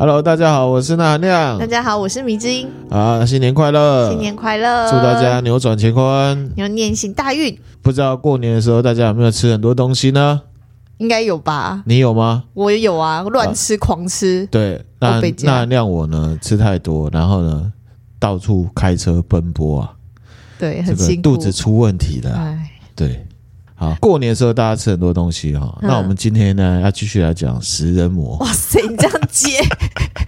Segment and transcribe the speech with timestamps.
[0.00, 1.58] Hello，大家好，我是娜亮。
[1.58, 2.66] 大家好，我是米之音。
[2.88, 4.08] 啊，新年快乐！
[4.08, 4.90] 新年快乐！
[4.90, 7.54] 祝大家扭转乾坤，牛年行大运。
[7.82, 10.40] 不知道过年的时候大家有没有吃很多东西呢？
[10.96, 11.82] 应该有吧？
[11.84, 12.44] 你有吗？
[12.54, 14.46] 我也有啊，乱吃、啊、狂吃。
[14.46, 17.70] 对，那那亮我呢，吃太多，然后呢，
[18.18, 19.92] 到处开车奔波啊。
[20.58, 22.30] 对，很辛苦，肚子出问题了。
[22.30, 23.26] 哎，对。
[23.80, 25.88] 好，过年的时候大家吃很多东西哈、嗯。
[25.88, 28.36] 那我们今天呢，要继续来讲食人魔。
[28.36, 29.62] 哇塞，你这样接，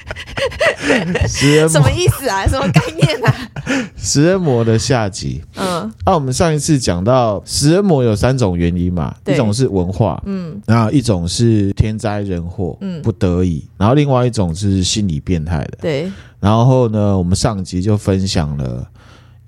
[1.29, 2.46] 食人魔什么意思啊？
[2.46, 3.51] 什么概念啊？
[3.95, 5.43] 食人魔的下集。
[5.57, 16.10] 嗯，那、啊、我们上一次讲到食人魔有三种原因嘛，一种是文化，嗯，然后一种是天灾人祸，嗯，不得已，然后另外一种是心理变态的，对。
[16.41, 18.88] 然后呢，我们上集就分享了。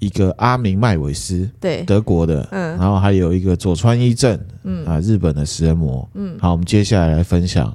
[0.00, 4.84] 一个阿明麦韦斯，对，德国的，嗯，然后还有一个佐川一正，嗯。
[4.84, 7.74] 啊，日本的食人魔，嗯，好，我们接下来来分享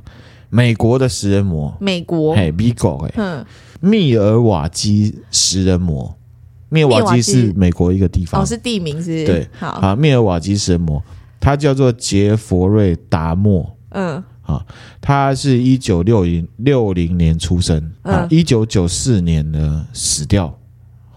[0.50, 3.46] 美国的食人魔，美国，嘿，美国，哎，嗯，
[3.80, 6.16] 密尔瓦基食人魔，
[6.70, 11.02] 密尔瓦基是美国一个地方，哦，是地名是，是，对，好，啊，密尔瓦基食人魔，
[11.40, 14.64] 他叫做杰佛瑞达莫，嗯，啊，
[15.02, 20.59] 他是一九六零六零年出生，啊，一九九四年呢死掉。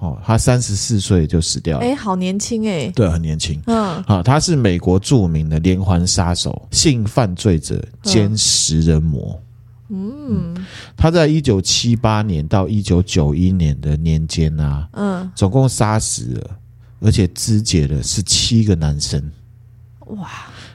[0.03, 9.41] 哦，他三十四岁就死掉了，哎、欸，好年轻哎，对，很年轻，嗯，好，他是美国著名的连环杀手、性犯罪者兼食人魔，
[9.91, 10.67] 嗯，嗯。
[10.97, 16.51] 他在一九七八年到一九九一年的年间啊，嗯，总共杀死了，
[17.01, 19.23] 而且肢解了十七个男生，
[20.07, 20.29] 哇，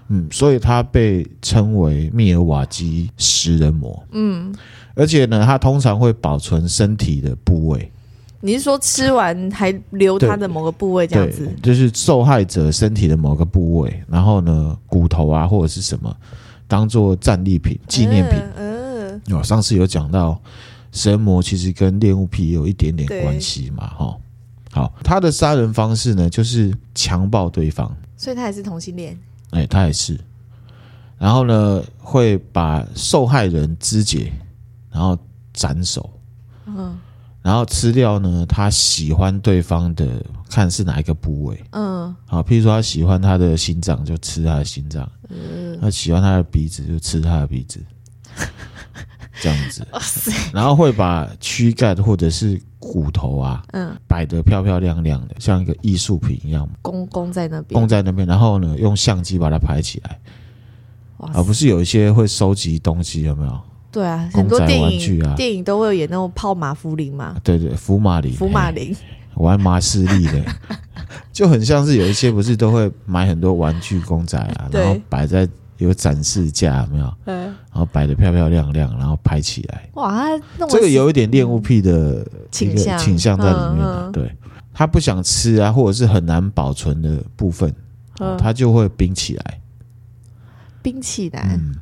[0.08, 4.56] 嗯，所以他被称为密尔瓦基食人魔，嗯，
[4.96, 7.92] 而且呢，他通常会保存身体的部位。
[8.40, 11.50] 你是说吃完还留他的某个部位这样子？
[11.62, 16.16] 就是受害者身体的某个部位，然后呢，骨头啊或者是什么，
[16.68, 18.40] 当做战利品、纪念品。
[18.56, 20.40] 嗯，嗯，上次有讲到，
[20.92, 24.18] 神魔其实跟恋物癖有一点点关系嘛，哈。
[24.72, 29.18] 好，他的杀人方式呢，就是强暴对方，所以他也是同性恋。
[29.50, 30.16] 哎，他也是。
[31.18, 34.32] 然后呢，会把受害人肢解，
[34.92, 35.18] 然后
[35.52, 36.08] 斩首。
[36.68, 36.96] 嗯。
[37.42, 41.64] 然后吃掉呢，他喜欢对方的，看是哪一个部位。
[41.72, 45.10] 嗯，好，譬如说他喜欢他的心脏，就吃他的心脏。
[45.30, 47.80] 嗯，他喜欢他的鼻子，就吃他的鼻子。
[49.40, 49.88] 这样子。
[49.92, 50.32] 哇塞！
[50.52, 58.28] 然后会把躯干或者是骨头啊，嗯，摆得漂漂亮亮的，像一个艺术品一样，供供在那边，供在那边。
[58.28, 60.20] 然后呢，用相机把它拍起来。
[61.20, 63.62] 哇，而不是有一些会收集东西，有没有？
[63.92, 67.36] 对啊，很多电影电影都会有演那种泡马福林嘛。
[67.44, 68.96] 对对，福马林，福马林，
[69.36, 70.44] 玩马士利的，
[71.32, 75.48] 就很像是有一些不是都会买很多玩具公仔啊，然后摆在
[75.78, 77.14] 有展示架，有没有？
[77.26, 79.90] 嗯，然后摆的漂漂亮亮，然后拍起来。
[79.94, 80.26] 哇，
[80.70, 84.12] 这个有一点恋物癖的倾向倾向在里面的。
[84.12, 84.36] 对，
[84.74, 87.74] 他不想吃啊，或者是很难保存的部分，
[88.38, 89.62] 他就会冰起来。
[90.82, 91.58] 冰起来。
[91.58, 91.76] 嗯。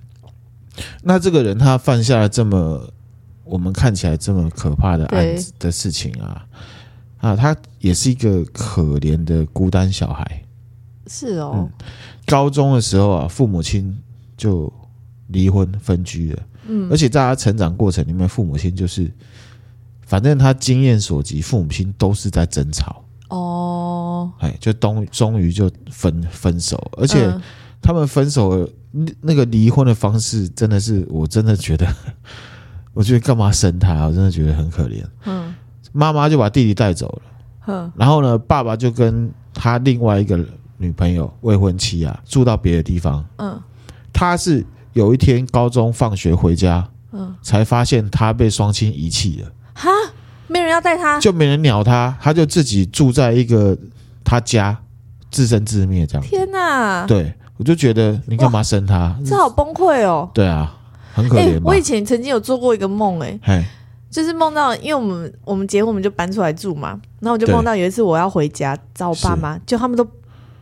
[1.03, 2.89] 那这个人他犯下了这么
[3.43, 6.45] 我们看起来这么可怕的案子的事情啊，
[7.19, 10.41] 啊，他也是一个可怜的孤单小孩。
[11.07, 11.87] 是哦，嗯，
[12.25, 13.95] 高中的时候啊，父母亲
[14.35, 14.71] 就
[15.27, 16.43] 离婚分居了。
[16.67, 19.11] 嗯，而且在他成长过程里面，父母亲就是，
[20.01, 23.03] 反正他经验所及，父母亲都是在争吵。
[23.29, 27.31] 哦，哎，就终终于就分分手，而且
[27.85, 28.67] 他们分手了。
[29.21, 31.85] 那个离婚的方式真的是，我真的觉得，
[32.95, 34.05] 我觉得干嘛生他？
[34.05, 35.03] 我真的觉得很可怜。
[35.25, 35.53] 嗯，
[35.91, 37.21] 妈妈就把弟弟带走了。
[37.67, 40.39] 嗯，然后呢，爸爸就跟他另外一个
[40.77, 43.25] 女朋友未婚妻啊住到别的地方。
[43.37, 43.61] 嗯，
[44.13, 49.51] 他是有一天高中放学回家，嗯，才发现他被双亲遗弃了。
[49.73, 49.89] 哈，
[50.47, 53.77] 没人要带他，就没人鸟他，他就自己住在一个
[54.23, 54.77] 他家，
[55.29, 56.25] 自生自灭这样。
[56.25, 57.05] 天哪！
[57.05, 57.33] 对。
[57.57, 59.15] 我就觉得你干嘛生他？
[59.25, 60.29] 这好崩溃哦！
[60.33, 60.75] 对啊，
[61.13, 61.61] 很可怜、欸。
[61.63, 63.65] 我以前曾经有做过一个梦、欸，哎，
[64.11, 66.99] 就是梦到，因为我们我们结婚，我们就搬出来住嘛。
[67.19, 70.05] 然后我就梦到有一次我要回家找我爸妈，就他们都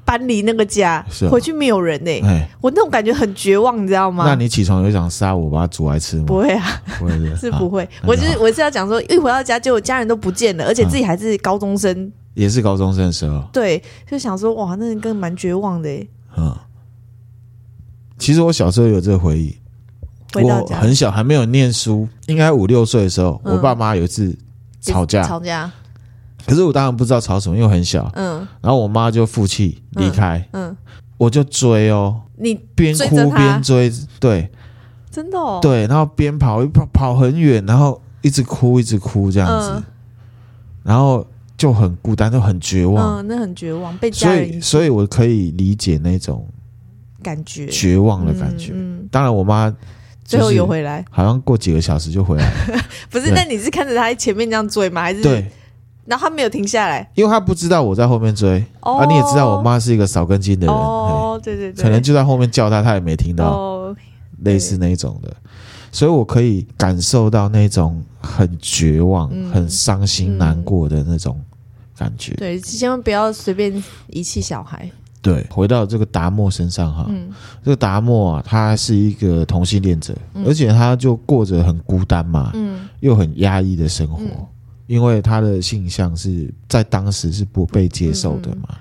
[0.05, 2.47] 搬离那个家，回去没有人呢、欸。
[2.61, 4.25] 我那种感觉很绝望，你知道吗？
[4.27, 6.25] 那你起床有想杀我，把它煮来吃吗？
[6.27, 7.89] 不会啊，不会是 不会。
[8.05, 13.43] 我就是我是要讲说，一回到家，结果家人都不见了，而且自己还是高中生，也是高中生的时候。
[13.51, 16.07] 对，就想说哇，那人更蛮绝望的、欸。
[18.15, 18.19] 嗯。
[18.19, 19.56] 其实我小时候有这个回忆，
[20.36, 24.36] 我很小还没有念书，应该五六岁的时候，我爸妈有一次
[24.81, 25.71] 吵架，吵架。
[26.45, 28.12] 可是我当然不知道吵什么，因为我很小。
[28.15, 28.48] 嗯。
[28.62, 30.45] 然后我妈就负气离开。
[30.54, 30.75] 嗯。
[31.18, 34.51] 我就追哦，你边哭边追，对。
[35.10, 35.60] 真的哦。
[35.62, 39.83] 对，然后边跑跑跑很远，然后一直哭一直哭这样子，嗯、
[40.81, 41.25] 然后
[41.56, 43.19] 就很孤单，就很绝望。
[43.19, 44.50] 嗯，那很绝望，被家人。
[44.50, 46.45] 所以，所以我可以理解那种
[47.23, 48.73] 感觉，绝望的感觉。
[49.09, 49.73] 当然我妈
[50.23, 52.83] 最后有回来，好像过几个小时就回来了。
[53.09, 55.01] 不是，那你是看着他在前面这样追吗？
[55.01, 55.49] 还是对？
[56.05, 58.61] 然后他没有停下来，因为他不知道我在后面追。
[58.81, 60.75] 哦、啊，你也知道我妈是一个少根筋的人。
[60.75, 63.45] 哦，对对对，可能就在后面叫他，他也没听到。
[63.45, 63.95] 哦，
[64.43, 65.33] 类似那种的，
[65.93, 71.39] 所以我可以感受到那种很绝望、嗯、很伤心、难过的那种
[71.97, 72.33] 感觉。
[72.33, 74.91] 对，千万不要随便遗弃小孩。
[75.23, 77.31] 对，回到这个达莫身上哈，嗯、
[77.63, 84.21] 这个达莫啊，他是一个同性恋者，嗯、而且他就过着很孤单嘛，嗯，又很压抑的生活。
[84.21, 84.29] 嗯。
[84.85, 88.77] 因为他的性向是在当时是不被接受的嘛，嗯、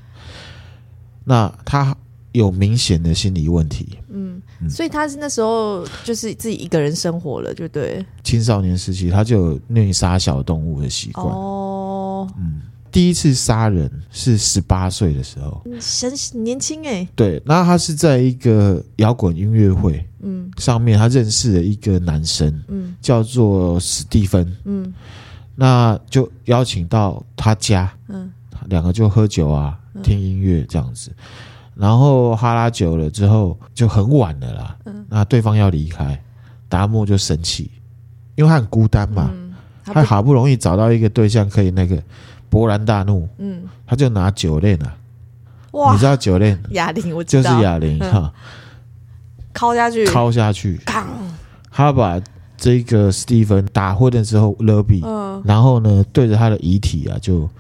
[1.22, 1.96] 那他
[2.32, 8.04] 有明显的心理问题，嗯，嗯，所以他是那时候就是自己一个人生活了，就对。
[8.24, 11.24] 青少年时期他就有虐杀小动物的习惯。
[11.24, 12.61] 哦，嗯，
[12.92, 24.92] 第一次杀人是十八岁的时候，很年轻哎，对，那他是在一个摇滚音乐会，嗯，上面他认识了一个男生，嗯，叫做史蒂芬，嗯。
[25.54, 28.32] 那就邀请到他家，嗯，
[28.68, 31.12] 两个就喝酒啊，嗯、听音乐这样子，
[31.74, 36.18] 然后哈拉久了之后就很晚了啦，嗯，那对方要离开，
[36.70, 37.70] 达莫就生气，
[38.34, 39.30] 因为他很孤单嘛，
[39.84, 42.02] 他好不容易找到一个对象可以那个
[42.52, 44.94] 勃然大怒，嗯，他就拿酒链啊，
[45.72, 46.62] 哇，你知道酒链？
[46.72, 48.32] 哑铃，我知道，就是哑铃哈，
[49.54, 50.78] 敲下去，敲下去，
[51.70, 52.20] 他把。
[52.54, 57.50] 这个史蒂芬打昏的时候勒毙，嗯，然后呢，对着他的遗体啊，就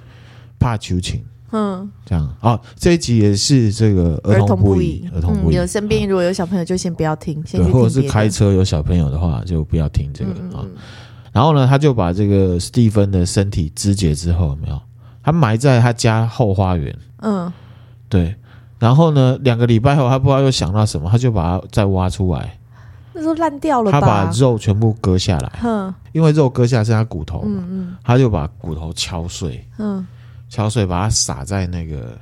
[0.60, 2.32] 怕求情，嗯，这样。
[2.40, 5.56] 哦，这一集也是这个儿童不宜，儿童不宜。
[5.56, 10.64] 有身边如果有小朋友，就先不要听，先听或者是开车有小朋友的话，就不要听这个啊。
[11.32, 14.80] 然后呢，他就把这个史蒂芬的身体肢解之后，有没有？
[15.22, 17.52] 他埋在他家后花园，嗯，
[18.08, 18.34] 对。
[18.78, 22.58] 然后呢，两个礼拜后，他不知道又想到什么，他就把它再挖出来。
[23.14, 24.00] 那时候烂掉了吧？
[24.00, 30.04] 他把肉全部割下来，哼，因为肉割下来是他骨头嘛，嗯嗯，他就把骨头敲碎，嗯，
[30.48, 32.18] 敲碎把它撒在那个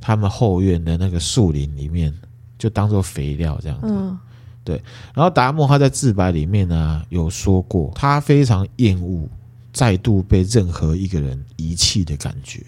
[0.00, 2.12] 他们后院的那个树林里面，
[2.58, 4.18] 就当做肥料这样子，嗯，
[4.66, 4.82] 对。
[5.14, 9.28] 然后达莫他在自白里面呢有说过，他非常厌恶
[9.72, 12.60] 再度被任何一个人遗弃的感觉。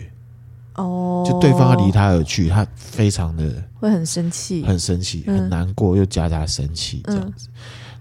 [0.75, 7.49] 哦，就对方要离他而去，他非常的会很生气，很生气，很难过，又夹杂生气这样子。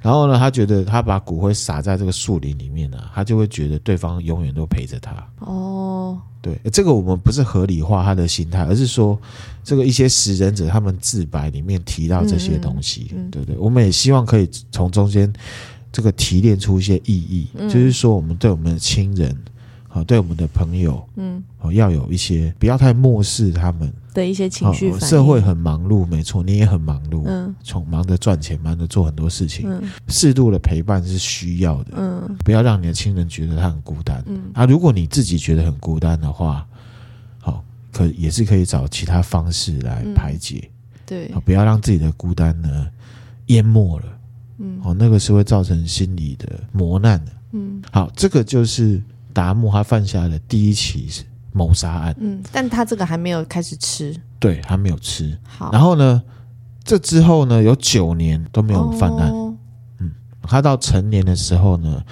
[0.01, 5.27] 然后呢，他觉得他把骨灰撒在这个树林里面呢，他就会觉得对方永远都陪着他。
[5.39, 9.19] 哦，对，这个我们不是合理化他的心态，而是说
[9.63, 13.57] 这个一些食人者他们自白里面提到这些东西，对不对？
[13.57, 15.31] 我们也希望可以从中间
[15.91, 19.35] 这个提炼出一些意义，就是说我们对我们的亲人。
[20.03, 24.91] 对我们的朋友，嗯，哦要有一些不要太漠视他们的一些情绪。
[24.99, 36.66] 社会很忙碌，没错，你也很忙碌，嗯，从忙着赚钱，忙着做很多事情，嗯，适度的陪伴是需要的，嗯，不要让你的亲人觉得他很孤单，嗯，啊，如果你自己觉得很孤单的话，
[37.39, 40.69] 好，可也是可以找其他方式来排解，
[41.06, 42.87] 对，不要让自己的孤单呢
[43.47, 44.06] 淹没了，
[44.59, 49.01] 嗯，哦，那个是会造成心理的磨难的，嗯，好，这个就是。
[49.37, 51.07] 达木他犯下的第一起
[51.51, 55.37] 谋杀案，嗯，但他这个还没有开始吃，对，还没有吃。
[55.47, 56.23] 好，然后呢，
[56.83, 59.29] 这之后呢，有九年都没有犯案。
[59.29, 59.56] 哦、
[59.99, 62.03] 嗯，他到成年的时候呢，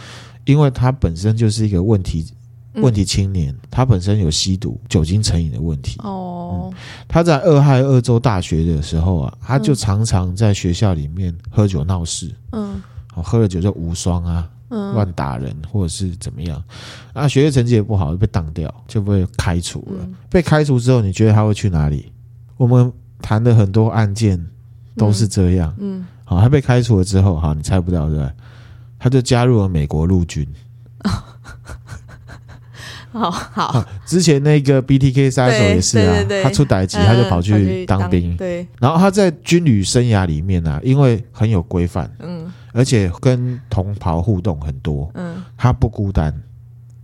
[0.46, 2.32] 因为他本身就是一个问题
[2.76, 6.00] 问题青年，嗯、他本身有吸毒、酒精成瘾的问题。
[6.04, 6.78] 哦、嗯，
[7.08, 12.32] 他在俄亥俄州大学的时候啊，他就常常在学校里面喝酒闹事。
[12.52, 12.80] 嗯，
[13.16, 14.48] 喝了酒就无双啊。
[14.70, 16.62] 乱打人或者是怎么样，
[17.14, 19.98] 啊，学业成绩也不好，就被当掉，就被开除了。
[20.02, 22.12] 嗯、被开除之后，你觉得他会去哪里？
[22.58, 22.92] 我们
[23.22, 24.44] 谈的很多案件
[24.98, 25.74] 都是这样。
[25.80, 28.32] 嗯，好，他被开除了之后，好，你猜不到对吧？
[28.98, 30.48] 他就加入了美国陆军。
[33.12, 38.36] 好好，之前那个 BTK 杀手也是啊，他出歹机，他就跑去当兵。
[38.36, 46.34] 对，然后他在军旅生涯里面啊，因为很有规范，嗯，而且跟同袍互动很多，嗯，他不孤单，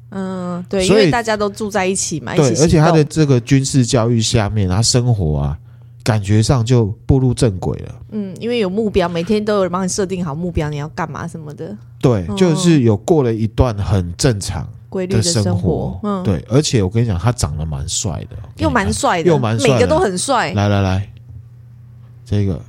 [0.09, 5.57] 嗯，对，因为大家都住在一起嘛，对，而且他的这个军事教育下面，他生活啊，
[6.03, 14.67] 感觉上就步入正轨了，嗯，因为有目标，每天都有人帮你设定好目标，你要干嘛什么的，对，就是有过了一段很正常。
[14.91, 20.53] 规律的生活，嗯，对，而且我跟你讲，他长得蛮帅的，又蛮帅的，又蛮帅，每个都很帅。
[20.53, 21.09] 来来来，
[22.25, 22.59] 这个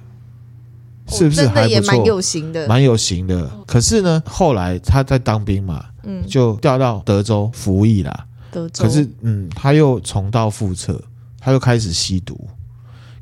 [1.13, 1.69] 是不是还不错？
[1.69, 3.51] 也蛮有型的，蛮有型的。
[3.67, 8.27] 可是呢，后来他在当兵嘛，嗯，就调到德州服役啦。
[8.51, 8.85] 德州。
[8.85, 11.01] 可是，嗯，他又重蹈覆辙，
[11.39, 12.49] 他又开始吸毒。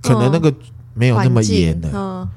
[0.01, 0.53] 可能那个
[0.95, 2.29] 没有那么严了，嗯，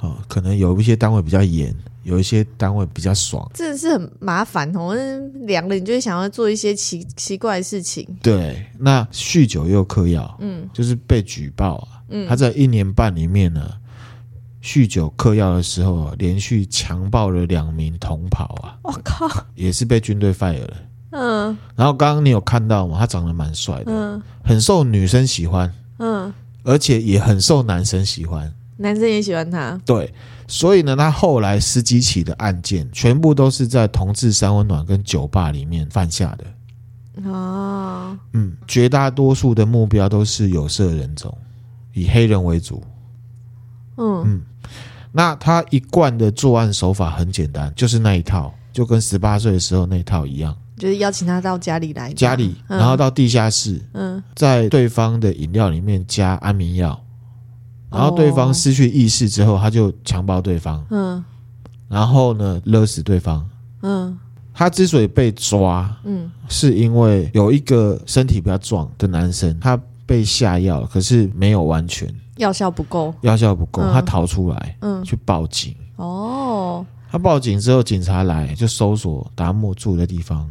[0.00, 1.74] 哦，可能有一些单位比较严。
[2.04, 4.96] 有一些单位比较爽，真的是很麻烦哦。
[5.44, 8.08] 凉了，你就会想要做一些奇奇怪的事情。
[8.22, 12.00] 对，那酗酒又嗑药，嗯，就是被举报啊。
[12.08, 13.70] 嗯，他在一年半里面呢，
[14.62, 18.76] 酗酒嗑药的时候，连续强暴了两名同袍啊。
[18.82, 20.76] 我靠，也是被军队 fire 了。
[21.10, 22.98] 嗯，然后刚刚你有看到吗？
[22.98, 26.32] 他长得蛮帅的，嗯，很受女生喜欢，嗯，
[26.64, 28.52] 而且也很受男生喜欢。
[28.76, 30.12] 男生也喜欢他，对，
[30.46, 37.28] 所以呢，他后来十几起的案件，全部都是在同志三温暖跟酒吧里面犯下的。
[37.28, 41.36] 哦，嗯，绝大多数的目标都是有色人种，
[41.92, 42.80] 以黑人为主。
[43.98, 44.22] 嗯。
[44.26, 44.40] 嗯，
[45.12, 56.98] 那他一贯的作案手法很简单，就是那一套，就跟十八岁的时候那一套一样，就是邀请他到家里来，家里，然后到地下室，嗯，在对方的饮料里面加安眠药。
[57.90, 61.24] 然后对方失去意识之后，他就强暴对方，嗯，
[61.88, 63.48] 然后呢，勒死对方，
[63.80, 64.14] 嗯，
[64.52, 80.50] 他之所以被抓，嗯，是因为有一个身体比较壮的男生，他被下药，可是没有完全药效不够，药效不够，他逃出来，嗯，去报警，哦，他报警之后，警察来就搜索达莫住的地方，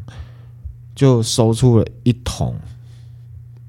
[0.95, 2.55] 就搜出了一桶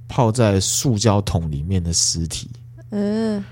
[0.07, 2.51] 泡在塑胶桶里面的尸体，
[2.91, 3.43] 嗯。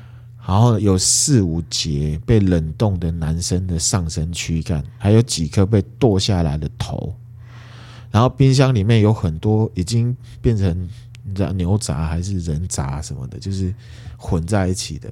[0.46, 7.12] 然后有四五节被冷冻的男生的上身躯干，还有几颗被剁下来的头。
[8.12, 10.88] 然后冰箱里面有很多已经变成
[11.34, 13.74] 道牛杂还是人杂什么的，就是
[14.16, 15.10] 混在一起的。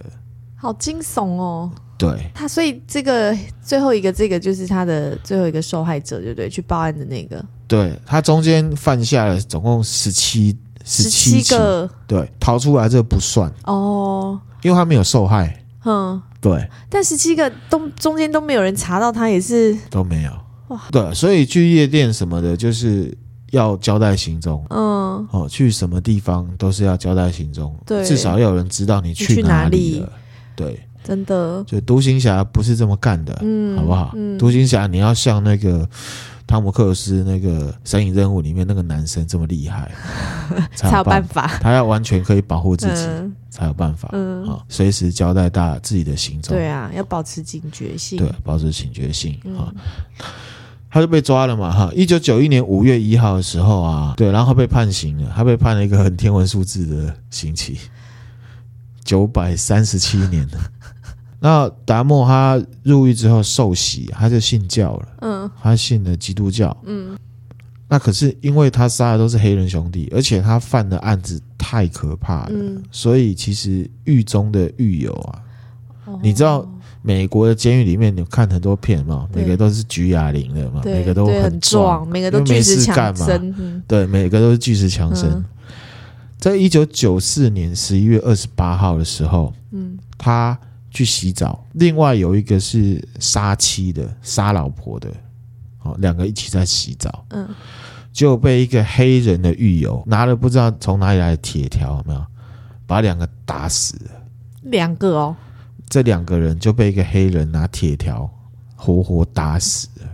[0.57, 1.71] 好惊悚哦！
[1.99, 6.49] 对，他所以这个最后一个这个就是他的最后一个受害者，对不对？
[6.49, 7.45] 去报案的那个。
[7.69, 14.41] 对，他中间犯下了总共十七十七个，对，逃出来这个不算哦。
[14.63, 20.33] 因为他没有受害，嗯，对，但十七个都中间都没有人查到他，也是都没有
[20.69, 23.15] 哇，对，所以去夜店什么的，就是
[23.55, 30.13] 要交代行踪，嗯，哦，去什么地方都是要交代行踪，对，至少要有人知道你去哪里了，
[30.55, 34.13] 对，真的，就独行侠不是这么干的，嗯，好不好？
[34.15, 35.89] 嗯，独行侠你要像那个。
[36.47, 39.91] 汤姆克鲁斯那个《神隐任务》里面那个男生这么厉害，
[40.77, 41.47] 才有办法。
[41.59, 44.11] 他要完全可以保护自己，嗯、才有办法。
[44.13, 46.55] 嗯，啊，随时交代大自己的行踪。
[46.55, 48.19] 对啊，要保持警觉性。
[48.19, 49.33] 对，保持警觉性。
[49.57, 49.77] 啊、嗯，
[50.95, 51.73] 他就被抓了嘛。
[51.73, 55.33] 哈，一九九一年五月一号的时候啊，对，然后被判刑了。
[55.35, 57.77] 他被判了一个很天文数字的刑期，
[59.03, 60.49] 九百三十七年。
[61.41, 65.09] 那达莫他入狱之后受洗，他就信教了。
[65.23, 66.75] 嗯，他信了基督教。
[66.85, 67.19] 嗯，
[67.89, 75.43] 那可是因为他杀的都是黑人兄弟，而且他犯的案子太可怕了，嗯，所以其实狱中的狱友啊，
[76.05, 76.65] 哦，你知道
[77.07, 85.31] 美国的监狱里面，你看很多片嘛，每个都是举哑铃的嘛，每个都很壮，每个都巨石强森，嗯，对，每个都是巨石强森。
[85.31, 85.45] 嗯，
[86.39, 90.59] 在一九九四年十一月二十八号的时候，嗯，他。
[90.97, 95.09] 去洗澡，另外有一个是杀妻的，杀老婆的，
[95.83, 97.49] 哦，两个一起在洗澡，嗯，
[98.13, 102.25] 就被一个黑人的狱友拿了不知道从哪里来的铁条，有没有，
[102.87, 104.11] 把两个打死了，
[104.63, 105.37] 两个哦，
[105.89, 108.29] 这两个人就被一个黑人拿铁条
[108.77, 110.07] 活活打死了，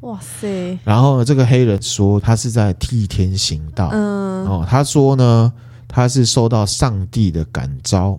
[0.00, 0.78] 哇塞！
[0.84, 5.52] 然后呢，这个黑人说他是在替天行道，嗯，哦，他说呢，
[5.88, 8.18] 他是受到上帝的感召。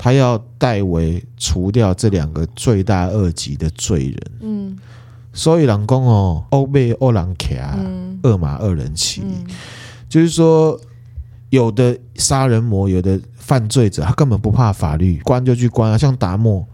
[0.00, 4.32] 他要代为除掉这两个罪大恶极的罪人。
[4.42, 4.78] 嗯，
[5.32, 7.76] 所以人讲哦，欧贝欧朗卡，
[8.22, 9.44] 二马二人骑，嗯、
[10.08, 10.80] 就是说，
[11.50, 16.66] 有的杀人魔，有的犯罪者，他根本不怕法律，关就去关啊，像达莫。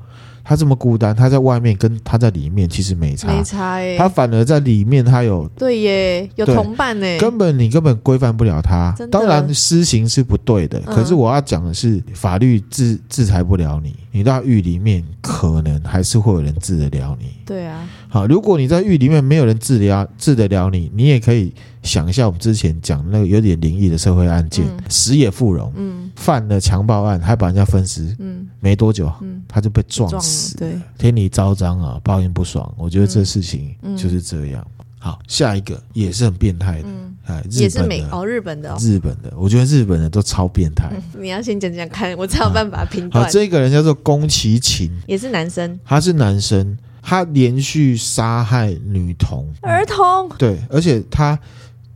[0.46, 3.96] 他这么孤单，他在外面跟他在里面其实没差，没差耶。
[3.96, 7.06] 他反而在里面，他有对耶，有同伴呢。
[7.18, 8.94] 根本你根本规范不了他。
[9.10, 13.96] 当然施行是不对的，可是我要讲的是，法律制制裁不了你。
[14.14, 17.32] 你到狱里面，可能还是会有人治得了你。
[17.44, 17.84] 对啊。
[18.08, 21.52] 好，如果你在狱里面没有人治疗治得了你，你也可以
[21.82, 32.72] 想一下我们之前讲那个有点灵异的社会案件，石野富荣，嗯，犯了强暴案，还把人家分尸，嗯，没多久，嗯，他就被撞死，对，天理昭彰啊，报应不爽。
[32.78, 34.64] 我觉得这事情就是这样。
[35.00, 36.88] 好，下一个也是很变态的，
[37.34, 40.88] 哎，也是美哦，日本的，哦，日本的，我觉得日本的都超变态。
[40.92, 43.24] 嗯、 你要先讲讲看，我才有办法评断。
[43.24, 51.38] 好，这个人叫做宫崎勤，也是男生，他是男生，他连续杀害女童、儿童，对，而且他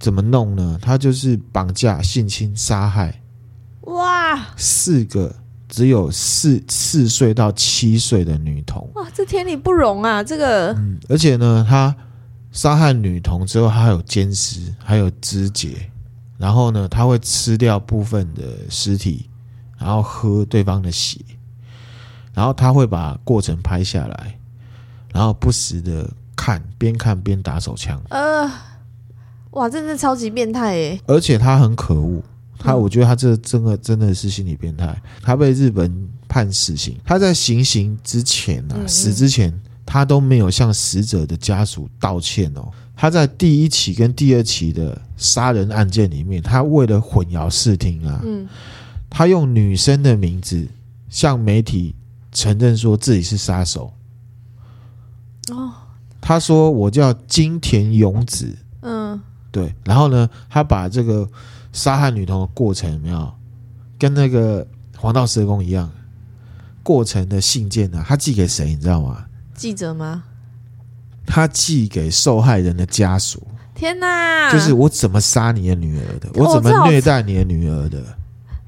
[0.00, 0.78] 怎么弄呢？
[0.83, 3.21] 他就是绑架、性侵、杀害，
[3.83, 5.35] 哇，四个
[5.68, 11.95] 只有四四岁到七岁的女童，哇，这天理不容啊，这个，嗯，而且呢，他。
[12.59, 15.88] 杀害女童之后，他还有奸尸，还有肢解，
[16.38, 19.31] 然后呢，他会吃掉部分的尸体，
[19.79, 21.21] 然后喝对方的血，
[22.35, 24.37] 然后他会把过程拍下来，
[25.12, 28.03] 然后不时的看，边看边打手枪。
[28.11, 28.50] 呃，
[29.50, 31.00] 哇，真的超级变态耶！
[31.07, 32.21] 而且他很可恶，
[32.59, 35.00] 他我觉得他这真的真的是心理变态。
[35.23, 39.57] 他被日本判死刑，他在行刑之前啊，嗯嗯死之前。
[39.90, 42.71] 他都没有向死者的家属道歉哦。
[42.95, 48.47] 他在第一起跟第二起的杀人案件里面，他为了混淆视听啊，嗯，
[49.09, 50.68] 他用女生的名字
[51.09, 51.95] 向媒体
[52.33, 53.90] 承认说自己是杀手。
[55.50, 55.73] 哦，
[56.21, 59.18] 他说我叫金田勇子，嗯，
[59.50, 59.75] 对。
[59.85, 61.26] 然后呢，他把这个
[61.73, 63.33] 杀害女童的过程有没有
[63.99, 64.66] 跟那个
[64.99, 65.90] 黄道十公一样，
[66.83, 68.04] 过程的信件呢、啊？
[68.07, 68.66] 他寄给谁？
[68.75, 69.25] 你知道吗？
[69.59, 70.23] 记者吗？
[71.27, 73.47] 他寄给受害人的家属。
[73.75, 74.50] 天哪！
[74.50, 78.03] 就是我怎么杀你的女儿的，我怎么虐待你的女儿的。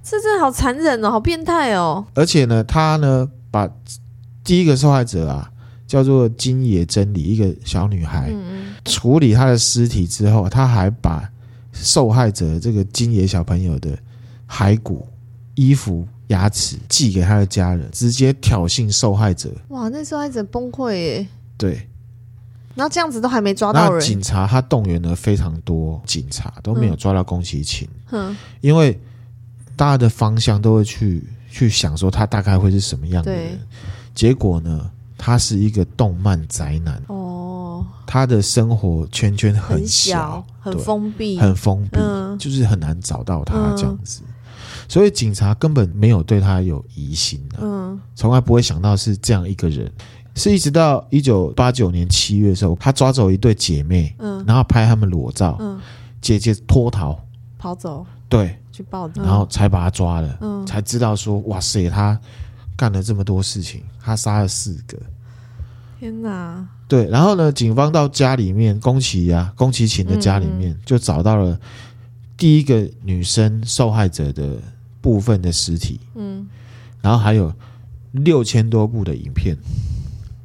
[0.02, 2.04] 这真的好残忍哦，好变态哦！
[2.14, 3.68] 而且呢，他呢把
[4.44, 5.50] 第一个受害者啊
[5.86, 11.28] 叫做金野真理，一个小女孩，嗯、处理她的尸体之后，他还把
[11.72, 13.96] 受害者这个金野小朋友的
[14.48, 15.06] 骸骨、
[15.54, 16.06] 衣服。
[16.30, 19.52] 牙齿寄给他的家人，直接挑衅受害者。
[19.68, 21.26] 哇，那受害者崩溃耶！
[21.58, 21.88] 对，
[22.76, 24.00] 然后这样子都还没抓到人。
[24.00, 27.88] 警察他动员了非常多警察，都没有抓到宫崎勤。
[28.12, 28.98] 嗯，因为
[29.74, 33.58] 大家的方向都会去去想说他大概会是什么样的人。
[34.14, 37.02] 结果呢，他是一个动漫宅男。
[37.08, 44.22] 哦，他的生活圈圈很小，很，封闭，很封闭，嗯，就是很难找到他这样子。
[44.24, 44.34] 嗯
[44.90, 49.88] 所以警察根本没有对他有疑心的，嗯，从来不会想到是这样一个人，
[50.34, 55.80] 是一直到一九八九年七月的时候，他抓走一对姐妹，嗯，然后拍他们裸照，嗯，
[56.20, 57.16] 姐姐脱逃。
[57.56, 62.18] 跑走，对，去报警，然后才把他抓了，嗯，才知道说，哇塞，他
[62.76, 64.98] 干了这么多事情，他杀了四个，
[66.00, 71.56] 天哪，对，然后呢，警方到家里面，宫崎啊，宫崎勤的家里面就找到了
[72.36, 74.56] 第一个女生受害者的。
[75.00, 76.46] 部分的尸体，嗯，
[77.00, 77.52] 然后还有
[78.12, 79.56] 六千多部的影片，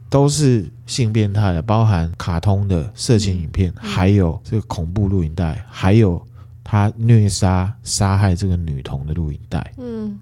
[0.09, 6.25] 都是性变态的，包含卡通的色情影片，嗯、还有这个恐怖录影带，还有
[6.63, 10.17] 他虐杀杀害这个女童的录影带，嗯，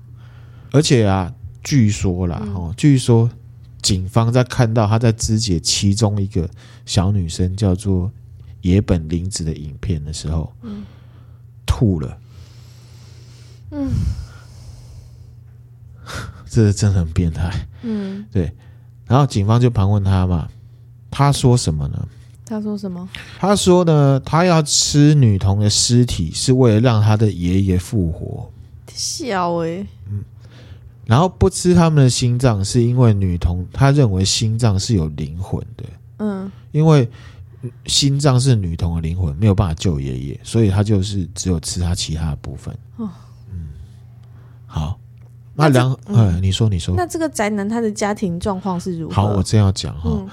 [0.72, 1.32] 而且啊，
[1.64, 3.30] 据说啦，哦、嗯，据说
[3.82, 6.50] 警方在看到他在肢解其中一个
[6.86, 8.12] 小女生叫做
[8.62, 10.84] 野本玲子的影片的时候，嗯，
[11.66, 12.18] 吐了。
[13.72, 13.90] 嗯，
[16.54, 17.52] 这真的很变态。
[17.82, 18.52] 嗯，对。
[19.08, 20.48] 然后警方就盘问他嘛，
[21.10, 22.08] 他说什么呢？
[22.46, 23.10] 他说什么？
[23.40, 28.52] 他说呢，他要吃女童的尸体，是为了让他的爷爷复活。
[28.94, 29.86] 笑欸。
[30.10, 30.24] 嗯。
[31.06, 35.84] 然后不吃他们的心脏，是因为女童他认为心脏是有灵魂的。
[36.20, 36.52] 嗯。
[36.72, 37.10] 因为
[37.88, 42.78] 心脏是女童的灵魂，没有办法救爷爷，所以他就是只有吃他其他的部分。
[42.98, 43.10] 哦。
[45.56, 49.14] 好，那梁，呃，你说，你说，那这个宅男他的家庭状况是如何？
[49.14, 50.26] 好，我这样讲哈。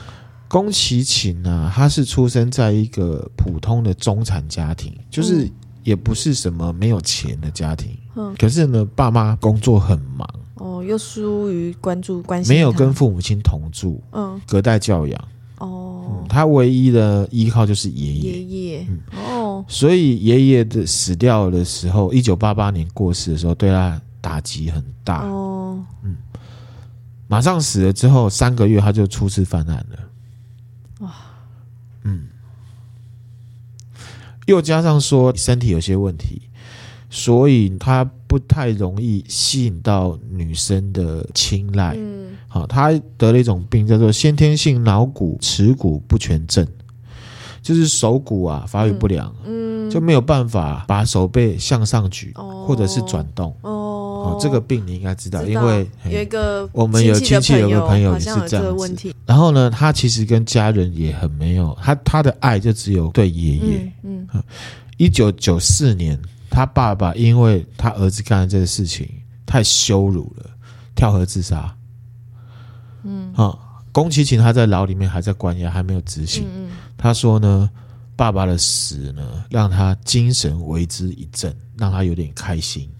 [0.48, 5.48] 宫崎勤呢，他是出生在一个普通的中产家庭，就是
[5.84, 7.96] 也不是什么没有钱的家庭。
[8.16, 15.28] 嗯，可是呢，爸妈工作很忙，哦，又疏于关注关系，没有跟父母亲同住，嗯，隔代教养。
[15.58, 18.42] 哦，他唯一的依靠就是爷爷，爷
[18.78, 18.86] 爷，
[19.28, 24.00] 哦，所以爷爷的死掉的时候，一九八八年过世的时候，对他。
[24.20, 25.24] 打击很大。
[25.24, 26.16] 哦，嗯，
[27.26, 29.98] 马上死了之后三个月他就初次犯案了，
[31.00, 31.12] 哇，
[32.02, 32.28] 嗯，
[34.46, 36.42] 又加上说身体有些问题，
[37.08, 46.66] 所以他不太容易吸引到女生的青睐，嗯，好，他得了一种病叫做先天性脑骨耻骨不全症，
[47.62, 53.79] 就是手骨啊发育不良，嗯，就没有办法把手背向上举，或者是转动，哦。
[54.20, 59.14] 哦，这个病你应该知道，知道因为有一个我们有亲戚有个朋友也是这样子。
[59.26, 63.92] 然后呢，他其实跟家人也很没有，他他的爱就只有对爷爷。
[64.02, 64.42] 嗯，嗯，
[64.96, 69.08] 一九九四年，他爸爸因为他儿子干的这个事情
[69.46, 70.50] 太羞辱了，
[70.94, 71.74] 跳河自杀。
[73.04, 73.56] 嗯，啊，
[73.92, 76.44] 宫崎勤他在牢里面还在关押，还没有执行。
[76.44, 77.70] 嗯嗯，他说呢，
[78.16, 82.90] 爸爸的死呢，让他精神为之一振，让他有点开心。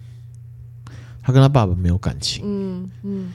[1.23, 2.43] 他跟他爸爸没有感情。
[2.45, 3.33] 嗯嗯，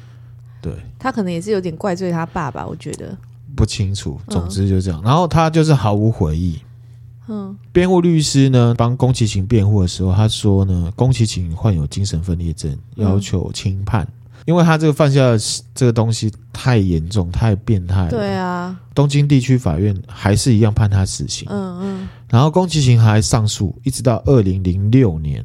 [0.61, 3.16] 对，他可能也是有点怪罪他爸爸，我觉得
[3.55, 4.20] 不清楚。
[4.29, 6.61] 总之就这样，嗯、然后他就是毫无悔意。
[7.29, 15.38] 嗯，辩护律师呢，帮宫崎勤辩护的时候，他说呢，宫崎勤患有精神分裂症，要求轻判，嗯、因为他这个犯下的
[15.75, 18.11] 这个东西太严重、太变态了。
[18.11, 21.49] 对啊，东京地区法院还是一样判他死刑。
[21.51, 25.44] 嗯嗯，然后宫崎勤还上诉，一直到二零零六年。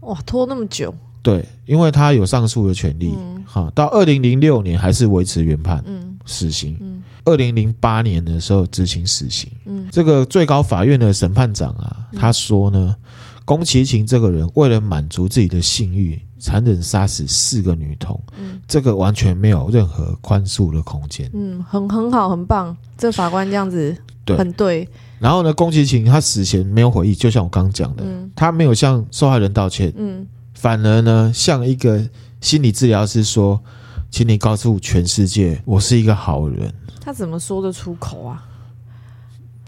[0.00, 0.94] 哇，拖那么久。
[1.22, 3.12] 对，因为他有上诉的权利。
[3.16, 6.76] 嗯、好，到二零零六年还是维持原判，嗯，死刑。
[6.80, 7.02] 嗯。
[7.24, 9.50] 二零零八年的时候执行死刑。
[9.66, 12.96] 嗯，这个最高法院的审判长啊，他说呢，
[13.44, 18.18] 宫崎勤这个人为了满足自己的性欲，残忍杀死四个女童。
[18.38, 21.30] 嗯，这个完全没有任何宽恕的空间。
[21.34, 22.74] 嗯，很很好，很棒。
[22.96, 24.88] 这法官这样子，对，很对。
[25.18, 29.92] 然后呢，宫崎勤他死前没有悔意，就像我刚刚讲的，嗯，他没有向受害人道歉。
[29.98, 30.26] 嗯，
[30.58, 32.04] 反而呢，像一个
[32.40, 33.62] 心理治疗师说，
[34.10, 36.74] 请你告诉全世界，我是一个好人。
[37.00, 38.44] 他怎么说得出口啊？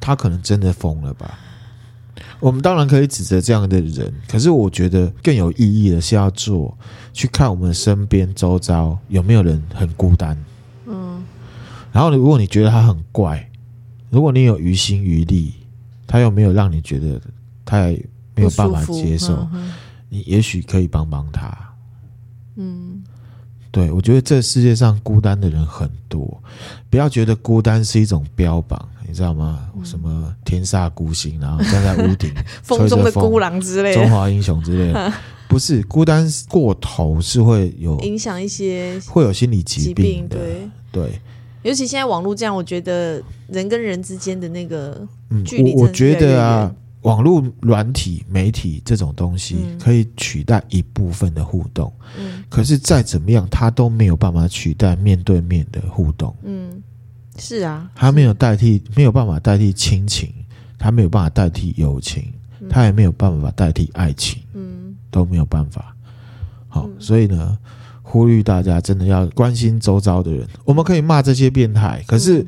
[0.00, 1.38] 他可能真的疯了吧？
[2.40, 6.76] 我们当然可以指责这样的人，可是我觉得更有意义的是要做，
[7.12, 10.37] 去看我们身边周遭有没有人很孤单。
[10.87, 11.22] 嗯。
[11.92, 13.48] 然后，如果你觉得他很怪，
[14.11, 15.55] 如果你有于心于力，
[16.09, 17.20] 他又没有让你觉得
[17.64, 19.46] 他也没有办法接受，
[20.11, 21.51] 你也许可以帮帮他。
[22.57, 23.03] 嗯。
[23.73, 26.42] 对，我觉得这世界上孤单的人很多，
[26.90, 29.70] 不要觉得孤单是一种标榜，你知道吗？
[29.77, 35.12] 嗯、什么天煞孤星，然后站在屋顶， 风中的孤狼之类的，中华英雄之类的，
[35.49, 40.37] 不是孤单过头是会有影响一些，会有心理疾病的。
[40.37, 41.20] 对对，
[41.62, 45.01] 尤其现在网络这样，我觉得人跟人之间的那个
[45.44, 46.75] 距离我觉得啊。
[47.02, 56.82] 网络软体媒体这种东西可以取代一部分的互动，嗯，可是再怎么样，它都没有办法取代面对面的互动，嗯，
[57.38, 60.30] 是啊，它没有代替，没有办法代替亲情，
[60.78, 62.22] 它没有办法代替友情，
[62.68, 65.96] 它也没有办法代替爱情，嗯，都没有办法。
[66.68, 67.56] 好，所以呢，
[68.02, 70.46] 呼吁大家真的要关心周遭的人。
[70.66, 72.44] 我们可以骂这些变态，可是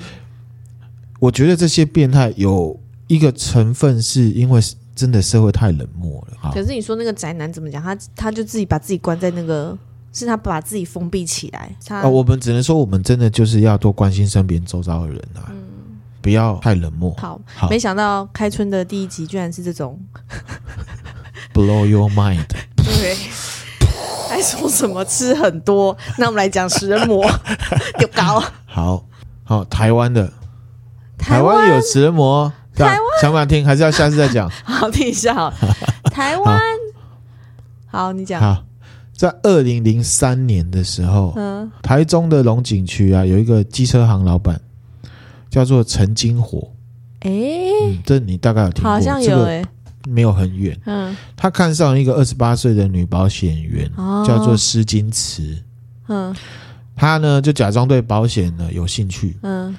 [1.19, 2.79] 我觉得这些变态有。
[3.13, 4.59] 一个成分是因为
[4.95, 6.51] 真的社会太冷漠了。
[6.51, 7.83] 可是你说那个宅男怎么讲？
[7.83, 9.77] 他他就自己把自己关在那个，
[10.15, 11.77] 是他把自己封闭起来。
[11.85, 15.57] 他、啊、我们只能说，我们真的就是要多关心身边周遭的人啊，嗯、
[16.23, 17.15] 不要太冷漠。
[17.19, 20.01] 好，好，没想到开春的第一集居然是这种
[21.53, 22.47] ，blow your mind。
[22.83, 23.15] 对，
[24.31, 25.95] 还说什么吃很多？
[26.17, 27.23] 那我们来讲食人魔，
[28.01, 28.43] 有高。
[28.65, 29.05] 好
[29.45, 30.33] 好，台湾的
[31.19, 32.51] 台湾有食人魔。
[32.75, 33.65] 台湾想不想听？
[33.65, 34.49] 还是要下次再讲？
[34.65, 35.35] 好，听一下。
[35.35, 35.53] 好，
[36.11, 36.61] 台湾。
[37.87, 38.41] 好，你讲。
[38.41, 38.65] 好，
[39.15, 44.61] 在二零零三年的时候，嗯，台中的龙井区啊，有一个机车行老板
[45.51, 46.73] 叫做陈金火。
[47.21, 48.91] 哎、嗯，这你大概有听过？
[48.91, 49.65] 好像有哎、欸，
[50.09, 50.77] 没有很远。
[50.87, 55.63] 嗯，他看上一个二十八岁的女保险员，哦、叫做施金池。
[56.09, 56.35] 嗯，
[56.97, 59.37] 他呢就假装对保险呢有兴趣。
[59.43, 59.77] 嗯。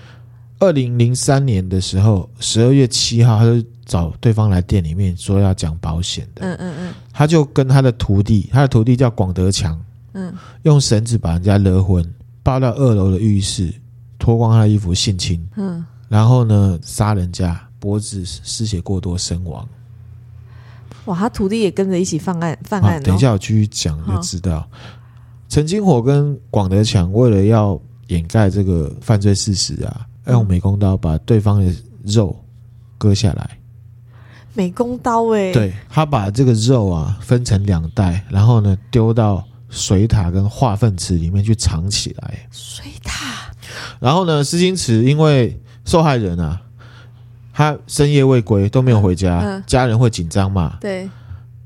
[0.60, 6.46] 二零零三年的时候，十二月七号，他就找对方来店里面说要讲保险的。
[6.46, 9.78] 嗯嗯嗯，他就跟他的徒弟，他的徒弟叫广德强，
[10.14, 12.08] 嗯，用绳子把人家勒昏，
[12.42, 13.74] 抱到二楼的浴室，
[14.18, 19.68] 脱光他的衣服性侵，嗯，然后呢杀人家，脖子失血过多身亡。
[21.06, 23.02] 哇，他徒弟也跟着一起犯案犯案，哦。
[23.04, 24.66] 等一下我继续讲就知道，
[25.50, 30.08] 陈金火跟广德强为了要掩盖这个犯罪事实啊。
[30.26, 31.74] 要用美工刀把对方的
[32.06, 32.44] 肉
[32.98, 33.58] 割下来，
[34.54, 42.48] 美工刀哎、欸，对，他把这个肉啊分成两袋，然后呢丢到水塔跟化粪池里面去藏起来。
[42.52, 43.52] 水塔，
[44.00, 46.62] 然后呢，施金池因为受害人啊，
[47.52, 50.78] 他深夜未归都没有回家，嗯嗯、家人会紧张嘛？
[50.80, 51.10] 对，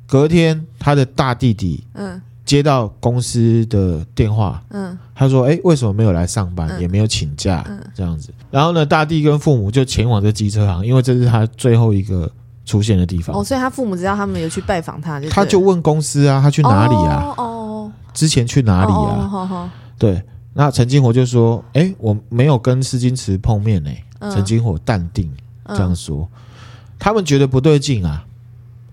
[0.08, 2.22] 隔天他的大弟弟嗯。
[2.48, 12.32] 接到公司的电话，嗯，他说：“哎，为什么没有来上班，嗯、也没有请假，嗯、这样子？”然后呢，大地跟父母就前往这机车行，因为这是他最后一个
[12.66, 13.36] 出现的地方。
[13.36, 17.34] 哦，所以他父母知道他们有去拜访他，他就问公司啊，他去哪里啊？
[17.38, 18.96] 哦，哦之前去哪里啊？
[19.20, 19.70] 哦，好好。
[20.00, 23.92] 对，那陈金火就说：“哎，我没有跟施金池碰面呢。
[24.20, 25.30] 嗯”陈金火淡定
[25.68, 26.42] 这样说，嗯、
[26.98, 28.24] 他们觉得不对劲啊。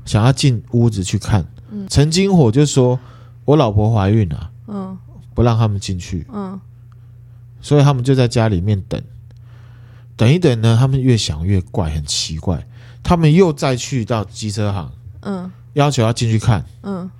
[0.05, 1.43] 想要进屋子去看。
[1.88, 2.99] 陈金火就说
[3.44, 4.96] ：“我老婆怀孕了，嗯，
[5.35, 6.59] 不让他们进去，嗯，
[7.61, 9.02] 所以他们就在家里面等，
[10.16, 12.66] 等一等呢，他们越想越怪，很奇怪，
[13.02, 17.11] 他们又再去到机车行，嗯，要求要进去看，嗯，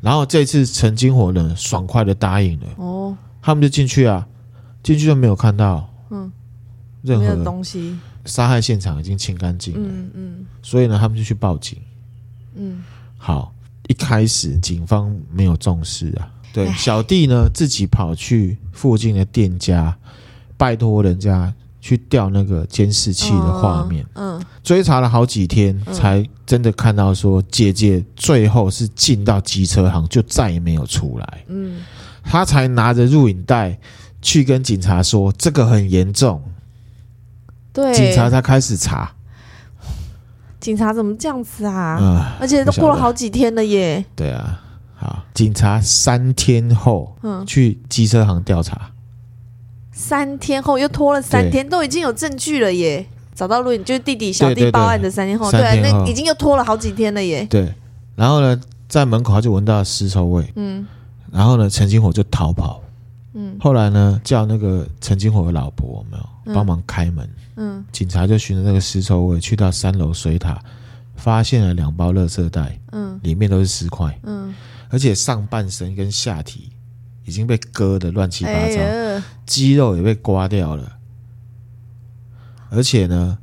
[0.00, 4.26] 然后这次陈金火呢，爽快的答应了，哦，他们就进去啊，
[4.82, 6.32] 进去就没有看到，嗯，
[7.02, 11.78] 任何东西，杀害现场已经清干净了，嗯嗯，所以呢，他们就去报警，
[12.54, 12.82] 嗯，
[13.18, 13.52] 好。”
[13.88, 16.72] 一开始警方没有重视啊，对。
[16.74, 19.96] 小弟呢自己跑去附近的店家，
[20.56, 31.84] 拜托人家去调那个监视器的画面，嗯，追查了好几天，才真的看到说姐姐最后是进到机车行就再也没有出来，嗯，
[32.24, 33.78] 他才拿着录影带
[34.20, 36.42] 去跟警察说这个很严重，
[37.72, 39.12] 对，警察才开始查。
[40.66, 41.96] 警察怎么这样子啊？
[42.00, 44.04] 嗯，而且都过了好几天了耶。
[44.16, 44.60] 对啊，
[44.96, 48.90] 好，警察三天后，嗯，去机车行调查，
[49.92, 53.06] 三天后又拖了三天，都已经有证据了耶。
[53.32, 57.46] 找到录影，就是弟弟小弟报案的三天后，对，那已经又拖了好几天了耶。
[57.48, 57.72] 对，
[58.16, 60.84] 然后呢，在门口他就闻到了尸臭味，嗯，
[61.30, 62.82] 然后呢，陈金火就逃跑，
[63.34, 67.24] 嗯，后来呢，叫那个陈金火的老婆有没有帮忙开门。
[67.56, 70.62] 嗯，警察就循着那个尸臭味去到三楼水塔，
[71.14, 74.54] 发现了两包垃圾袋，嗯，里面都是尸块，嗯，
[74.90, 76.70] 而且上半身跟下体
[77.24, 80.98] 已经被割的乱七八糟，哎、肌肉也被刮掉了，
[82.70, 83.38] 而且呢，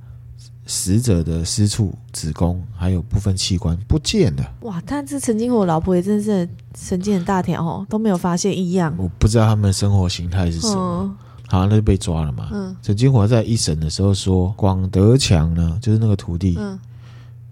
[0.68, 4.54] 死者的私处、子宫还有部分器官不见了。
[4.62, 6.48] 哇，但是曾经我老婆也真是
[6.78, 8.94] 神经很大条哦，都没有发现异样。
[8.98, 11.02] 我不知道他们的生活形态是什么。
[11.02, 11.18] 嗯
[11.54, 12.50] 好，那就被抓了嘛。
[12.52, 16.80] 嗯，陈金华在一审的时候说，广德强呢，就是那个徒弟，嗯，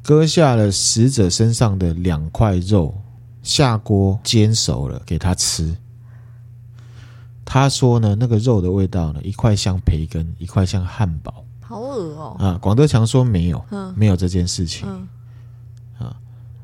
[0.02, 2.96] 割下了死者身上的两块肉，
[3.44, 5.78] 下锅煎熟了给他吃。
[7.46, 12.36] 他说呢，那个肉的味道呢，一块像培根，一块像汉堡，好恶哦。
[12.40, 14.88] 啊，广德强说没有，嗯，没有这件事情。
[14.90, 16.18] 嗯，啊，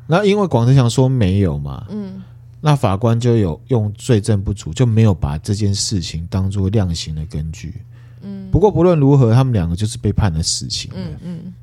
[0.07, 2.23] 那因为广德强说没有嘛，嗯。
[2.59, 7.81] 那法官就有用罪证不足，就没有把这件事情当做量刑的根据。
[8.21, 10.89] 嗯，不过不论如何，他们两个就是被判了死刑。
[10.95, 11.53] 嗯嗯，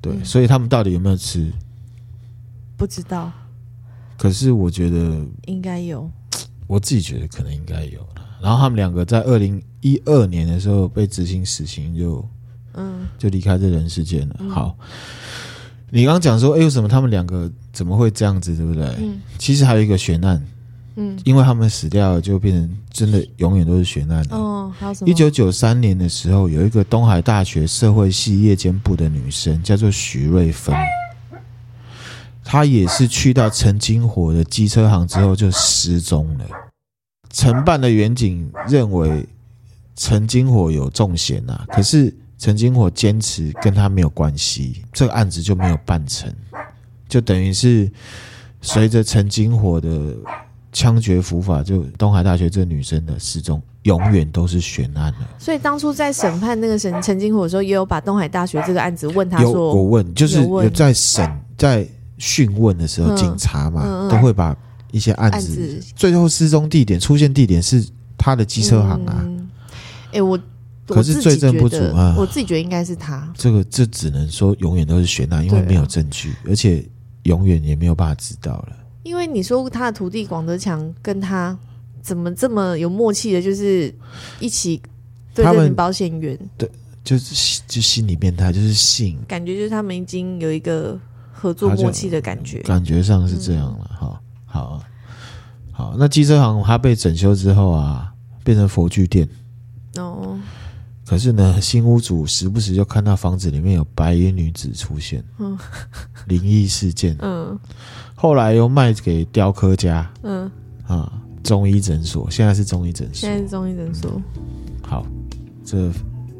[0.00, 1.52] 对，嗯、所以他们到底有没有吃？
[2.76, 3.32] 不知道。
[4.16, 6.08] 可是我觉得应该有。
[6.66, 8.26] 我自己觉得可能应该有了。
[8.40, 12.28] 然后他们两个在二零一二年的时候被执行死刑就，就
[12.74, 14.36] 嗯，就离开这人世间了。
[14.38, 14.78] 嗯、好。
[15.92, 18.84] 你刚刚讲说，哎，为什么他们两个怎么会这样子，对不对？
[19.00, 20.40] 嗯，其实还有一个悬案，
[20.94, 24.36] 嗯，因为他们死掉了，就变成真的永远都是悬案了。
[24.36, 25.10] 哦，还有什么？
[25.10, 30.74] 一九九三年的时候，有一个东海大学社会系夜间部的女生，叫做徐瑞芬，
[32.44, 36.44] 她也是去到陈金火的机车行之后就失踪了。
[37.32, 39.26] 承办的员警认为
[39.96, 42.16] 陈金火有重嫌呐，可是。
[42.40, 46.34] 陈金火坚持跟他没有关系，这个案子就没有办成，
[47.06, 47.92] 就等于是
[48.62, 50.16] 随着陈金火的
[50.72, 55.28] 枪决伏法，就东海大学这个女生的失踪永远都是悬案了。
[55.38, 64.56] 所以当初在审判那个陈陈金火的时候，也有把东海大学这个案子问他说，有我问，就是有在审在讯问的时候，警察嘛都会把
[64.92, 69.28] 一些案子最后失踪地点出现地点是他的机车行啊。
[70.12, 70.40] 哎，我。
[70.94, 72.14] 可是罪证不足啊！
[72.18, 73.32] 我自己觉得应该是他。
[73.36, 76.84] 这个这只能说永远都是悬案，因为没有证据，而且
[77.24, 78.76] 永远也没有办法知道了。
[79.02, 81.58] 因为你说他的徒弟广德强跟他
[82.02, 83.92] 怎么这么有默契的，就是
[84.38, 84.80] 一起
[85.34, 86.70] 对这名保险员，对，
[87.02, 90.98] 就是就心理变态，就是性感觉，就是他们已经有一个
[91.32, 93.90] 合作默契的感觉，感觉上是这样了。
[93.98, 94.82] 好，好，
[95.72, 98.12] 好，那机车行他被整修之后啊，
[98.44, 99.30] 变成佛具店哦。
[101.10, 105.58] 可是呢，新屋主时不时就看到房子里面有白衣女子出现，嗯，
[106.28, 107.58] 灵异事件，嗯，
[108.14, 110.48] 后来又卖给雕刻家，嗯，
[110.86, 114.22] 啊，中医诊所，现在是中医诊所，现在是中医诊所。
[114.82, 115.04] 好，
[115.64, 115.90] 这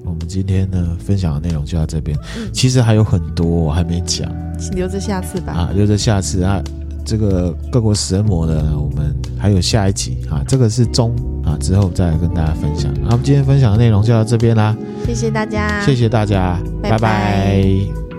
[0.04, 4.32] 我们今天呢分享的内容就到这边，嗯，其实还有很多我还没讲，
[4.70, 6.62] 留着下次吧，啊，留着下次啊。
[7.10, 11.12] 这个各国食人魔呢，我们还有下一集啊，这个是中
[11.44, 12.88] 啊，之后再跟大家分享。
[13.02, 16.98] 那我们今天分享的内容就到这边啦，谢谢大家，谢谢大家，拜拜。
[16.98, 18.09] 拜拜。